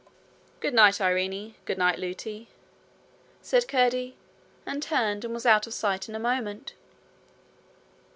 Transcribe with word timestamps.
'Good 0.61 0.73
night, 0.73 0.99
Irene; 0.99 1.53
good 1.65 1.77
night, 1.77 1.99
Lootie,' 1.99 2.47
said 3.43 3.67
Curdie, 3.67 4.17
and 4.65 4.81
turned 4.81 5.23
and 5.23 5.31
was 5.31 5.45
out 5.45 5.67
of 5.67 5.75
sight 5.75 6.09
in 6.09 6.15
a 6.15 6.19
moment. 6.19 6.73